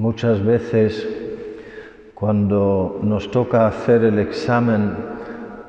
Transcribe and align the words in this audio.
Muchas 0.00 0.42
veces 0.42 1.06
cuando 2.14 3.00
nos 3.02 3.30
toca 3.30 3.66
hacer 3.66 4.02
el 4.04 4.18
examen 4.18 4.94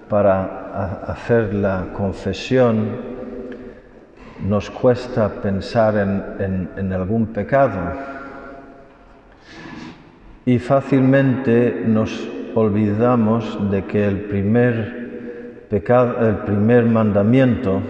para 0.08 1.02
hacer 1.06 1.54
la 1.54 1.88
confesión, 1.92 2.92
nos 4.48 4.70
cuesta 4.70 5.28
pensar 5.28 5.98
en, 5.98 6.94
algún 6.94 7.26
pecado. 7.26 7.78
Y 10.46 10.60
fácilmente 10.60 11.84
nos 11.86 12.26
olvidamos 12.56 13.70
de 13.70 13.84
que 13.84 14.08
el 14.08 14.22
primer 14.22 15.66
pecado, 15.70 16.26
el 16.26 16.38
primer 16.38 16.86
mandamiento 16.86 17.82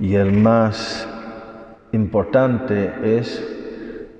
y 0.00 0.14
el 0.14 0.30
más 0.30 1.08
importante 1.90 2.92
es 3.02 3.57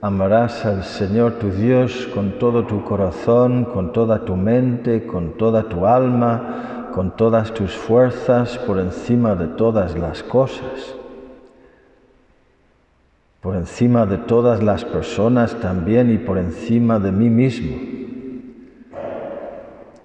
amarás 0.01 0.65
al 0.65 0.85
Señor 0.85 1.35
tu 1.35 1.51
Dios 1.51 2.09
con 2.15 2.39
todo 2.39 2.65
tu 2.65 2.85
corazón, 2.85 3.65
con 3.65 3.93
toda 3.93 4.25
tu 4.25 4.37
mente, 4.37 5.07
con 5.07 5.37
toda 5.37 5.65
tu 5.65 5.87
alma, 5.87 6.91
con 6.95 7.17
todas 7.17 7.53
tus 7.53 7.73
fuerzas, 7.73 8.59
por 8.59 8.79
encima 8.79 9.35
de 9.35 9.49
todas 9.49 9.99
las 9.99 10.23
cosas, 10.23 10.95
por 13.41 13.57
encima 13.57 14.07
de 14.07 14.19
todas 14.19 14.63
las 14.63 14.85
personas 14.85 15.55
también 15.61 16.13
y 16.13 16.19
por 16.19 16.39
encima 16.39 16.99
de 16.99 17.13
mí 17.13 17.31
mismo. 17.31 17.77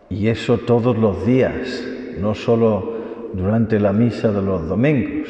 Y 0.10 0.28
eso 0.28 0.58
todos 0.60 0.98
los 0.98 1.26
días, 1.26 1.84
no 2.20 2.36
solo 2.36 2.94
durante 3.34 3.80
la 3.80 3.94
misa 3.94 4.32
de 4.32 4.42
los 4.42 4.68
domingos. 4.68 5.30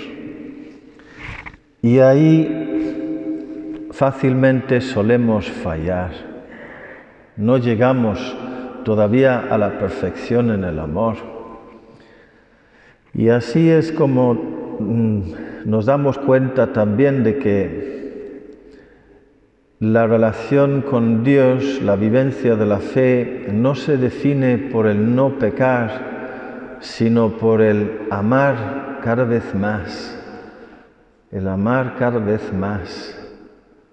Y 1.82 1.99
ahí 1.99 2.62
fácilmente 3.93 4.81
solemos 4.81 5.49
fallar. 5.49 6.11
No 7.37 7.57
llegamos 7.57 8.35
todavía 8.84 9.40
a 9.49 9.57
la 9.57 9.77
perfección 9.77 10.49
en 10.49 10.63
el 10.63 10.79
amor. 10.79 11.15
Y 13.13 13.29
así 13.29 13.70
es 13.70 13.91
como 13.91 14.34
mm, 14.79 15.21
nos 15.65 15.85
damos 15.85 16.18
cuenta 16.18 16.73
también 16.73 17.23
de 17.23 17.37
que 17.37 17.93
la 19.79 20.07
relación 20.07 20.81
con 20.81 21.23
Dios, 21.23 21.81
la 21.84 21.96
vivencia 21.96 22.55
de 22.55 22.65
la 22.65 22.79
fe, 22.79 23.48
no 23.51 23.75
se 23.75 23.98
define 23.98 24.57
por 24.57 24.87
el 24.87 25.15
no 25.15 25.37
pecar, 25.37 26.77
sino 26.79 27.37
por 27.37 27.62
el 27.62 28.07
amar 28.09 28.99
cada 29.03 29.23
vez 29.23 29.53
más, 29.53 30.18
el 31.31 31.48
amar 31.48 31.96
cada 31.99 32.18
vez 32.18 32.51
más 32.53 33.23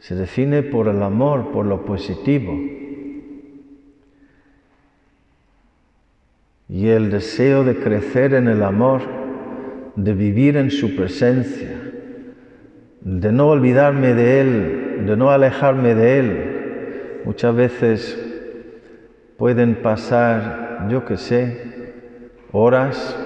se 0.00 0.14
define 0.14 0.62
por 0.62 0.88
el 0.88 1.02
amor, 1.02 1.52
por 1.52 1.66
lo 1.66 1.84
positivo. 1.84 2.58
Y 6.68 6.88
el 6.88 7.10
deseo 7.10 7.64
de 7.64 7.76
crecer 7.76 8.34
en 8.34 8.48
el 8.48 8.62
amor, 8.62 9.02
de 9.96 10.14
vivir 10.14 10.56
en 10.56 10.70
su 10.70 10.96
presencia, 10.96 11.76
de 13.02 13.32
no 13.32 13.48
olvidarme 13.48 14.14
de 14.14 14.40
Él, 14.40 15.06
de 15.06 15.16
no 15.16 15.30
alejarme 15.30 15.94
de 15.94 16.18
Él. 16.18 17.20
Muchas 17.26 17.54
veces 17.54 18.18
pueden 19.36 19.76
pasar, 19.76 20.86
yo 20.88 21.04
qué 21.04 21.18
sé, 21.18 21.58
horas, 22.52 23.18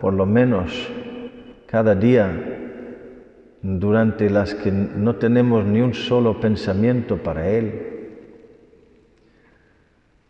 por 0.00 0.12
lo 0.14 0.26
menos 0.26 0.90
cada 1.66 1.94
día, 1.94 2.49
durante 3.62 4.30
las 4.30 4.54
que 4.54 4.72
no 4.72 5.16
tenemos 5.16 5.64
ni 5.64 5.80
un 5.80 5.94
solo 5.94 6.40
pensamiento 6.40 7.18
para 7.18 7.48
Él. 7.48 7.86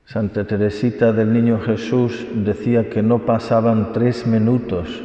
Santa 0.05 0.45
Teresita 0.45 1.13
del 1.13 1.33
Niño 1.33 1.61
Jesús 1.61 2.27
decía 2.35 2.91
que 2.91 3.03
no 3.03 3.21
pasaban 3.21 3.93
tres 3.93 4.27
minutos 4.27 5.03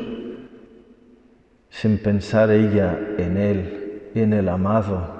sin 1.69 1.99
pensar 1.99 2.49
ella 2.49 2.97
en 3.17 3.37
Él, 3.37 4.11
en 4.15 4.33
el 4.33 4.49
amado. 4.49 5.13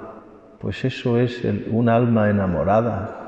Pues 0.58 0.84
eso 0.84 1.18
es 1.20 1.42
un 1.70 1.88
alma 1.88 2.30
enamorada 2.30 3.22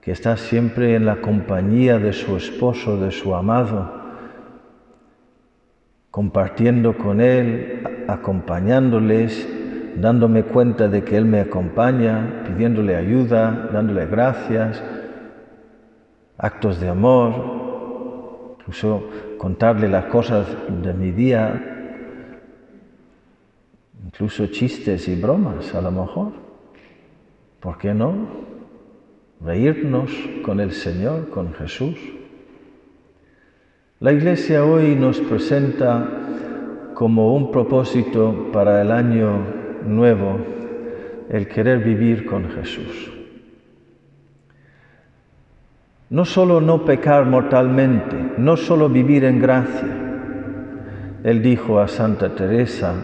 que 0.00 0.12
está 0.12 0.36
siempre 0.36 0.94
en 0.94 1.04
la 1.04 1.20
compañía 1.20 1.98
de 1.98 2.12
su 2.12 2.36
esposo, 2.36 2.98
de 2.98 3.10
su 3.10 3.34
amado 3.34 4.02
compartiendo 6.12 6.98
con 6.98 7.22
Él, 7.22 7.82
acompañándoles, 8.08 9.48
dándome 9.96 10.44
cuenta 10.44 10.88
de 10.88 11.04
que 11.04 11.16
Él 11.16 11.24
me 11.24 11.40
acompaña, 11.40 12.44
pidiéndole 12.46 12.96
ayuda, 12.96 13.68
dándole 13.72 14.06
gracias, 14.06 14.82
actos 16.38 16.80
de 16.80 16.88
amor, 16.88 18.56
incluso 18.58 19.08
contarle 19.38 19.88
las 19.88 20.06
cosas 20.06 20.46
de 20.82 20.94
mi 20.94 21.12
día, 21.12 21.60
incluso 24.04 24.46
chistes 24.46 25.08
y 25.08 25.20
bromas 25.20 25.74
a 25.74 25.80
lo 25.80 25.90
mejor. 25.90 26.32
¿Por 27.60 27.78
qué 27.78 27.94
no? 27.94 28.12
Reírnos 29.40 30.10
con 30.44 30.60
el 30.60 30.72
Señor, 30.72 31.28
con 31.30 31.52
Jesús. 31.54 31.96
La 34.00 34.12
Iglesia 34.12 34.64
hoy 34.64 34.96
nos 34.96 35.20
presenta 35.20 36.08
como 37.02 37.34
un 37.34 37.50
propósito 37.50 38.50
para 38.52 38.80
el 38.80 38.92
año 38.92 39.44
nuevo 39.84 40.38
el 41.30 41.48
querer 41.48 41.80
vivir 41.80 42.24
con 42.24 42.48
Jesús. 42.50 43.10
No 46.10 46.24
solo 46.24 46.60
no 46.60 46.84
pecar 46.84 47.26
mortalmente, 47.26 48.34
no 48.38 48.56
solo 48.56 48.88
vivir 48.88 49.24
en 49.24 49.40
gracia. 49.40 49.88
Él 51.24 51.42
dijo 51.42 51.80
a 51.80 51.88
Santa 51.88 52.36
Teresa, 52.36 52.94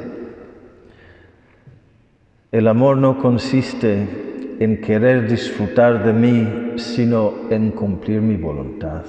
el 2.52 2.68
amor 2.68 2.98
no 2.98 3.18
consiste 3.18 4.54
en 4.60 4.80
querer 4.80 5.28
disfrutar 5.28 6.04
de 6.04 6.12
mí, 6.12 6.78
sino 6.78 7.50
en 7.50 7.72
cumplir 7.72 8.20
mi 8.20 8.36
voluntad. 8.36 9.02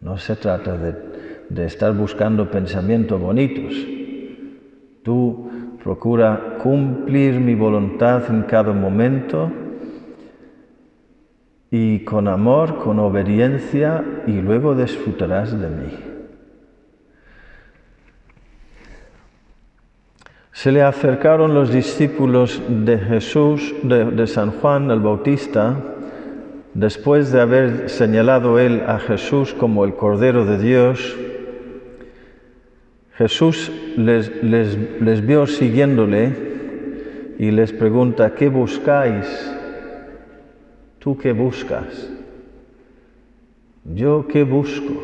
No 0.00 0.16
se 0.16 0.34
trata 0.34 0.78
de, 0.78 1.12
estar 1.58 1.92
buscando 1.94 2.50
pensamientos 2.50 3.20
bonitos. 3.20 3.74
Tú 5.02 5.50
procura 5.82 6.58
cumplir 6.62 7.40
mi 7.40 7.54
voluntad 7.54 8.22
en 8.30 8.42
cada 8.42 8.72
momento 8.72 9.50
y 11.70 12.00
con 12.00 12.28
amor, 12.28 12.78
con 12.78 12.98
obediencia 12.98 14.04
y 14.26 14.40
luego 14.40 14.74
disfrutarás 14.74 15.58
de 15.58 15.68
mí. 15.68 15.98
Se 20.52 20.70
le 20.70 20.82
acercaron 20.82 21.54
los 21.54 21.72
discípulos 21.72 22.62
de 22.68 22.98
Jesús, 22.98 23.74
de 23.82 24.26
San 24.26 24.52
Juan 24.52 24.90
el 24.90 25.00
Bautista, 25.00 25.92
Después 26.74 27.30
de 27.32 27.40
haber 27.42 27.90
señalado 27.90 28.58
él 28.58 28.84
a 28.86 28.98
Jesús 28.98 29.52
como 29.52 29.84
el 29.84 29.94
Cordero 29.94 30.46
de 30.46 30.56
Dios, 30.56 31.18
Jesús 33.16 33.70
les, 33.96 35.26
vio 35.26 35.46
siguiéndole 35.46 36.32
y 37.38 37.50
les 37.50 37.72
pregunta, 37.72 38.34
¿qué 38.34 38.48
buscáis? 38.48 39.26
¿Tú 40.98 41.16
qué 41.16 41.32
buscas? 41.32 42.10
¿Yo 43.84 44.26
qué 44.28 44.44
busco? 44.44 45.02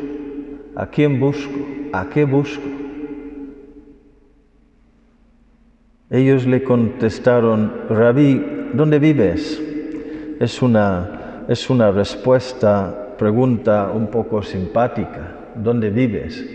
¿A 0.75 0.87
quién 0.87 1.19
busco? 1.19 1.59
¿A 1.91 2.09
qué 2.09 2.25
busco? 2.25 2.63
Ellos 6.09 6.47
le 6.47 6.63
contestaron, 6.63 7.71
Rabí, 7.89 8.41
¿dónde 8.73 8.97
vives? 8.99 9.61
Es 10.39 10.61
una 10.61 11.19
es 11.49 11.67
una 11.67 11.89
respuesta, 11.89 13.15
pregunta 13.17 13.91
un 13.91 14.05
poco 14.05 14.43
simpática. 14.43 15.35
¿Dónde 15.55 15.89
vives? 15.89 16.45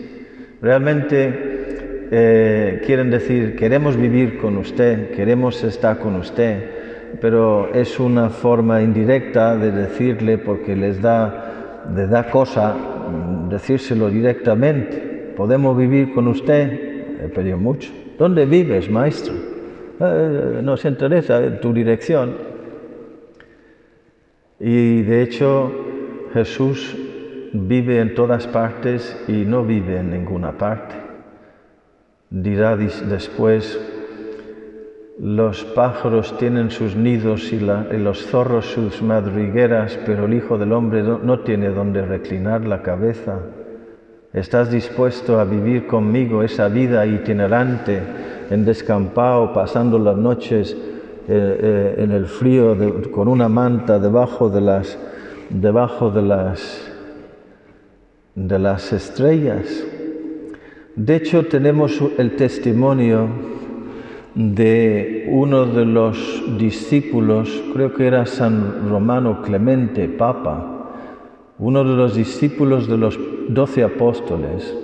Realmente 0.65 2.09
eh, 2.11 2.81
quieren 2.87 3.11
decir, 3.11 3.55
queremos 3.55 3.99
vivir 3.99 4.39
con 4.39 4.57
usted, 4.57 5.11
queremos 5.11 5.63
estar 5.63 5.99
con 5.99 6.17
usted, 6.17 7.19
pero 7.21 7.71
es 7.75 8.01
una 8.01 8.31
forma 8.31 8.81
indirecta 8.81 9.59
de 9.59 9.71
decirle 9.71 10.39
porque 10.39 10.75
les 10.75 11.03
da, 11.03 11.83
les 11.95 12.09
da 12.09 12.31
cosa 12.31 12.75
decírselo 13.51 14.09
directamente. 14.09 15.35
¿Podemos 15.37 15.77
vivir 15.77 16.15
con 16.15 16.29
usted? 16.29 17.21
He 17.23 17.29
pedido 17.29 17.59
mucho. 17.59 17.93
¿Dónde 18.19 18.47
vives, 18.47 18.89
maestro? 18.89 19.35
Eh, 20.01 20.61
nos 20.63 20.83
interesa 20.87 21.61
tu 21.61 21.75
dirección. 21.75 22.39
Y 24.59 25.03
de 25.03 25.23
hecho 25.25 25.71
Jesús 26.33 27.04
vive 27.55 28.01
en 28.01 28.15
todas 28.15 28.49
partes 28.49 29.17
y 29.29 29.45
no 29.45 29.65
vive 29.65 29.99
en 29.99 30.11
ninguna 30.11 30.53
parte. 30.59 30.97
Dirá 32.29 32.77
después, 32.77 33.81
Los 35.21 35.65
pájaros 35.65 36.37
tienen 36.39 36.73
sus 36.73 36.97
nidos 36.97 37.53
y, 37.53 37.61
los 37.61 38.27
zorros 38.27 38.67
sus 38.67 39.01
madrigueras, 39.01 39.97
pero 40.05 40.27
el 40.27 40.35
Hijo 40.35 40.59
del 40.59 40.73
Hombre 40.73 41.05
no 41.05 41.39
tiene 41.41 41.69
donde 41.69 42.05
reclinar 42.05 42.67
la 42.67 42.83
cabeza. 42.83 43.39
¿Estás 44.33 44.73
dispuesto 44.73 45.39
a 45.39 45.45
vivir 45.45 45.87
conmigo 45.87 46.43
esa 46.43 46.67
vida 46.69 47.07
itinerante 47.07 48.03
en 48.51 48.65
descampado, 48.65 49.53
pasando 49.53 49.97
las 50.01 50.17
noches 50.17 50.73
eh, 50.73 50.79
eh, 51.29 51.95
en 51.99 52.11
el 52.11 52.27
frío 52.27 52.77
con 53.13 53.29
una 53.29 53.49
manta 53.49 54.01
debajo 54.01 54.51
de 54.51 54.61
las, 54.61 54.99
debajo 55.51 56.11
de 56.11 56.23
las, 56.23 56.84
de 58.35 58.59
las 58.59 58.93
estrellas? 58.93 59.85
De 60.97 61.17
hecho, 61.17 61.47
tenemos 61.47 62.01
el 62.19 62.37
testimonio 62.37 63.29
de 64.35 65.29
uno 65.31 65.67
de 65.67 65.85
los 65.85 66.43
discípulos, 66.59 67.63
creo 67.73 67.95
que 67.95 68.07
era 68.07 68.27
San 68.27 68.89
Romano 68.89 69.43
Clemente, 69.43 70.09
Papa, 70.09 70.75
uno 71.59 71.85
de 71.85 71.97
los 71.97 72.15
discípulos 72.17 72.89
de 72.89 72.99
los 72.99 73.19
doce 73.49 73.85
apóstoles, 73.85 74.77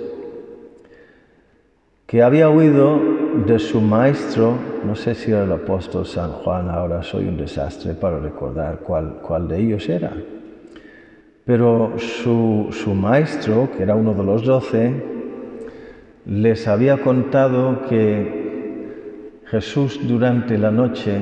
que 2.05 2.21
había 2.21 2.49
oído 2.49 2.99
de 3.45 3.59
su 3.59 3.79
maestro, 3.79 4.55
no 4.85 4.95
sé 4.95 5.15
si 5.15 5.31
era 5.31 5.43
el 5.43 5.51
apóstol 5.51 6.05
San 6.05 6.31
Juan, 6.31 6.69
ahora 6.69 7.03
soy 7.03 7.25
un 7.25 7.37
desastre 7.37 7.93
para 7.93 8.19
recordar 8.19 8.79
cuál, 8.79 9.19
cuál 9.21 9.47
de 9.47 9.59
ellos 9.59 9.87
era, 9.87 10.13
pero 11.45 11.93
su, 11.97 12.67
su 12.71 12.93
maestro, 12.93 13.69
que 13.75 13.83
era 13.83 13.95
uno 13.95 14.13
de 14.13 14.23
los 14.23 14.45
doce, 14.45 15.03
les 16.25 16.67
había 16.67 16.97
contado 16.97 17.81
que 17.87 19.41
Jesús 19.45 19.99
durante 20.07 20.57
la 20.57 20.71
noche, 20.71 21.19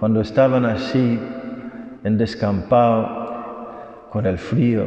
cuando 0.00 0.20
estaban 0.20 0.64
así 0.64 1.18
en 2.02 2.18
descampado, 2.18 3.22
con 4.10 4.26
el 4.26 4.36
frío, 4.36 4.84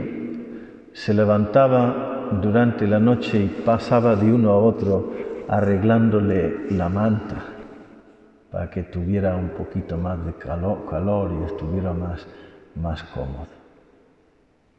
se 0.94 1.14
levantaba 1.14 2.30
durante 2.42 2.86
la 2.86 3.00
noche 3.00 3.40
y 3.40 3.48
pasaba 3.48 4.16
de 4.16 4.32
uno 4.32 4.52
a 4.52 4.58
otro 4.58 5.14
arreglándole 5.48 6.72
la 6.72 6.90
manta 6.90 7.36
para 8.52 8.70
que 8.70 8.84
tuviera 8.84 9.36
un 9.36 9.50
poquito 9.50 9.98
más 9.98 10.26
de 10.26 10.34
calor, 10.34 11.32
y 11.32 11.44
estuviera 11.46 11.92
más, 11.92 12.26
más 12.76 13.04
cómodo. 13.04 13.65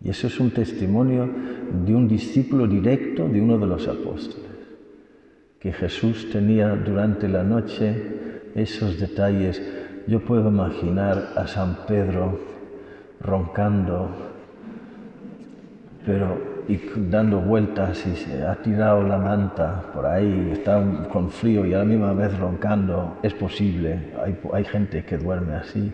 Y 0.06 0.10
eso 0.10 0.28
es 0.28 0.38
un 0.38 0.52
testimonio 0.52 1.28
de 1.84 1.92
un 1.92 2.06
discípulo 2.06 2.68
directo 2.68 3.28
de 3.28 3.40
uno 3.40 3.58
de 3.58 3.66
los 3.66 3.88
apóstoles, 3.88 4.52
que 5.58 5.72
Jesús 5.72 6.30
tenía 6.30 6.76
durante 6.76 7.26
la 7.28 7.42
noche 7.42 8.52
esos 8.54 9.00
detalles. 9.00 9.60
Yo 10.06 10.20
puedo 10.20 10.48
imaginar 10.48 11.32
a 11.34 11.48
San 11.48 11.78
Pedro 11.88 12.38
roncando 13.20 14.10
pero 16.04 16.38
y 16.68 16.78
dando 17.10 17.40
vueltas 17.40 18.06
y 18.06 18.14
se 18.14 18.44
ha 18.44 18.54
tirado 18.62 19.02
la 19.02 19.18
manta 19.18 19.90
por 19.92 20.06
ahí, 20.06 20.50
está 20.52 20.80
con 21.12 21.30
frío 21.30 21.66
y 21.66 21.74
a 21.74 21.78
la 21.78 21.84
misma 21.84 22.12
vez 22.12 22.38
roncando, 22.38 23.18
es 23.24 23.34
posible, 23.34 24.12
hay, 24.24 24.38
hay 24.52 24.64
gente 24.64 25.04
que 25.04 25.18
duerme 25.18 25.54
así. 25.54 25.92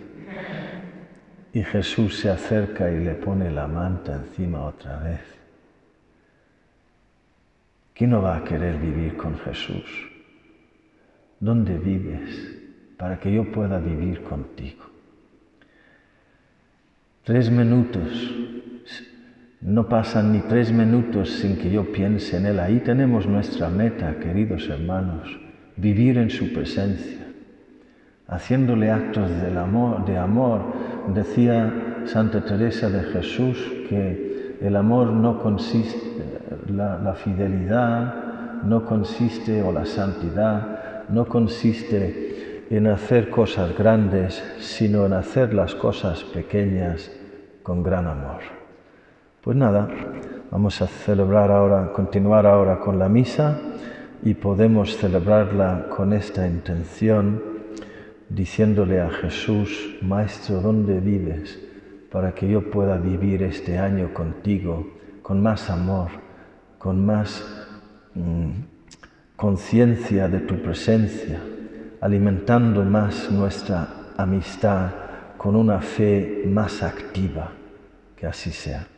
Y 1.53 1.63
Jesús 1.63 2.19
se 2.19 2.31
acerca 2.31 2.91
y 2.91 3.05
le 3.05 3.15
pone 3.15 3.51
la 3.51 3.67
manta 3.67 4.15
encima 4.15 4.65
otra 4.65 4.99
vez. 4.99 5.21
¿Quién 7.95 8.11
no 8.11 8.23
va 8.23 8.39
a 8.39 8.45
querer 8.45 8.79
vivir 8.79 9.17
con 9.17 9.39
Jesús? 9.39 9.85
¿Dónde 11.41 11.77
vives 11.77 12.57
para 12.97 13.19
que 13.19 13.33
yo 13.33 13.51
pueda 13.53 13.79
vivir 13.79 14.23
contigo? 14.23 14.85
Tres 17.25 17.51
minutos 17.51 18.33
no 19.63 19.89
pasan 19.89 20.33
ni 20.33 20.41
tres 20.41 20.73
minutos 20.73 21.31
sin 21.31 21.57
que 21.57 21.71
yo 21.71 21.93
piense 21.93 22.37
en 22.37 22.47
Él. 22.47 22.59
Ahí 22.59 22.81
tenemos 22.81 23.29
nuestra 23.29 23.69
meta, 23.69 24.17
queridos 24.19 24.69
hermanos, 24.69 25.39
vivir 25.77 26.19
en 26.19 26.31
su 26.31 26.53
presencia, 26.53 27.29
haciéndole 28.27 28.91
actos 28.91 29.31
de 29.31 30.19
amor. 30.19 30.73
Decía 31.09 32.03
Santa 32.07 32.45
Teresa 32.45 32.89
de 32.89 33.03
Jesús 33.03 33.59
que 33.89 34.57
el 34.61 34.77
amor 34.77 35.09
no 35.09 35.43
consiste, 35.43 35.99
la, 36.69 37.15
fidelidad 37.15 38.63
no 38.65 38.85
consiste, 38.85 39.63
o 39.63 39.73
la 39.73 39.85
santidad, 39.85 41.09
no 41.09 41.27
consiste 41.27 42.67
en 42.71 42.87
hacer 42.87 43.29
cosas 43.29 43.77
grandes, 43.77 44.43
sino 44.61 45.05
en 45.05 45.15
hacer 45.15 45.53
las 45.53 45.75
cosas 45.75 46.23
pequeñas 46.23 47.11
con 47.63 47.83
gran 47.83 48.07
amor. 48.07 48.41
Pues 49.43 49.57
nada, 49.57 49.89
vamos 50.51 50.81
a 50.81 50.87
celebrar 50.87 51.51
ahora, 51.51 51.93
continuar 51.93 52.47
ahora 52.47 52.79
con 52.79 52.99
la 52.99 53.09
misa 53.09 53.59
y 54.23 54.35
podemos 54.35 54.97
celebrarla 54.97 55.87
con 55.89 56.13
esta 56.13 56.47
intención, 56.47 57.52
diciéndole 58.35 59.01
a 59.01 59.11
Jesús, 59.11 59.97
Maestro, 60.01 60.61
¿dónde 60.61 61.01
vives? 61.01 61.59
Para 62.11 62.35
que 62.35 62.49
yo 62.49 62.71
pueda 62.71 62.97
vivir 62.97 63.43
este 63.43 63.79
año 63.79 64.13
contigo 64.13 64.87
con 65.23 65.43
más 65.43 65.71
amor, 65.71 66.11
con 66.79 67.05
más 67.05 67.45
mm, 68.15 68.51
conciencia 69.37 70.29
de 70.29 70.41
tu 70.41 70.61
presencia, 70.63 71.41
alimentando 72.01 72.85
más 72.85 73.31
nuestra 73.31 73.89
amistad 74.17 74.91
con 75.37 75.57
una 75.57 75.81
fe 75.81 76.45
más 76.47 76.83
activa. 76.83 77.53
Que 78.17 78.27
así 78.27 78.51
sea. 78.51 78.92